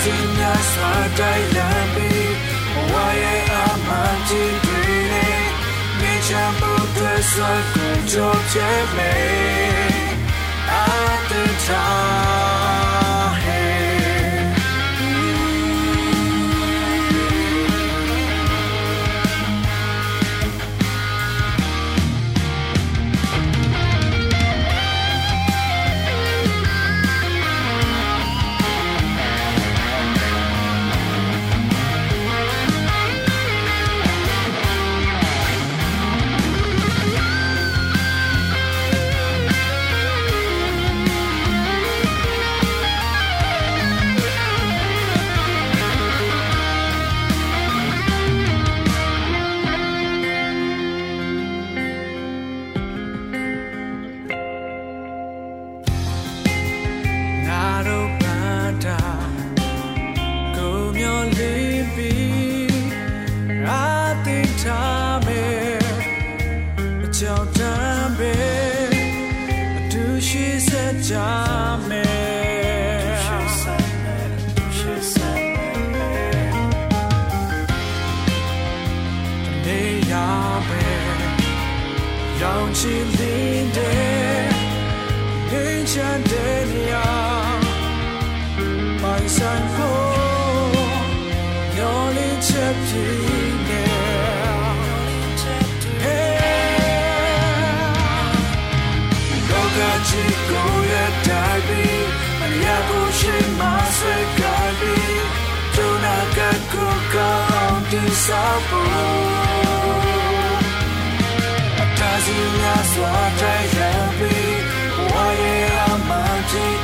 [0.01, 2.33] စီများစွာတိုက်လံပြီး
[2.73, 4.69] ဘဝရဲ့အမှန်ကြီး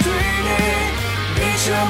[0.04, 0.74] တွေနဲ့
[1.36, 1.90] မြေချမ်း